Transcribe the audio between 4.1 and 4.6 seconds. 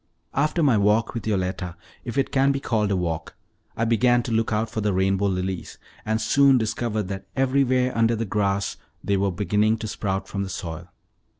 to look